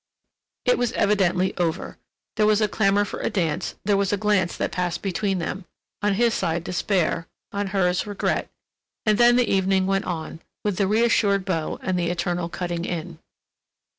It 0.65 0.79
was 0.79 0.93
evidently 0.93 1.55
over. 1.57 1.99
There 2.35 2.47
was 2.47 2.59
a 2.59 2.67
clamor 2.67 3.05
for 3.05 3.19
a 3.19 3.29
dance, 3.29 3.75
there 3.85 3.95
was 3.97 4.11
a 4.11 4.17
glance 4.17 4.57
that 4.57 4.71
passed 4.71 5.03
between 5.03 5.37
them—on 5.37 6.13
his 6.15 6.33
side 6.33 6.63
despair, 6.63 7.27
on 7.51 7.67
hers 7.67 8.07
regret, 8.07 8.49
and 9.05 9.19
then 9.19 9.35
the 9.35 9.47
evening 9.53 9.85
went 9.85 10.05
on, 10.05 10.39
with 10.63 10.77
the 10.77 10.87
reassured 10.87 11.45
beaux 11.45 11.77
and 11.83 11.99
the 11.99 12.09
eternal 12.09 12.49
cutting 12.49 12.83
in. 12.83 13.19